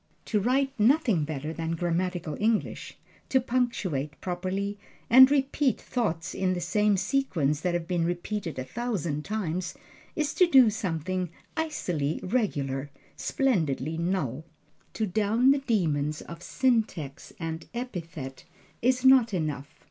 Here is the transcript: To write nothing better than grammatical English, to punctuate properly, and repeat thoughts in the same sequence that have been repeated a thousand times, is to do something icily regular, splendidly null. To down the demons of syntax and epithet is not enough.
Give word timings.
To 0.25 0.39
write 0.39 0.71
nothing 0.79 1.25
better 1.25 1.53
than 1.53 1.75
grammatical 1.75 2.35
English, 2.39 2.97
to 3.29 3.39
punctuate 3.39 4.19
properly, 4.19 4.79
and 5.11 5.29
repeat 5.29 5.79
thoughts 5.79 6.33
in 6.33 6.53
the 6.55 6.59
same 6.59 6.97
sequence 6.97 7.61
that 7.61 7.75
have 7.75 7.87
been 7.87 8.03
repeated 8.03 8.57
a 8.57 8.63
thousand 8.63 9.23
times, 9.25 9.75
is 10.15 10.33
to 10.33 10.47
do 10.47 10.71
something 10.71 11.29
icily 11.55 12.19
regular, 12.23 12.89
splendidly 13.15 13.95
null. 13.95 14.43
To 14.93 15.05
down 15.05 15.51
the 15.51 15.59
demons 15.59 16.21
of 16.21 16.41
syntax 16.41 17.31
and 17.39 17.67
epithet 17.75 18.45
is 18.81 19.05
not 19.05 19.35
enough. 19.35 19.77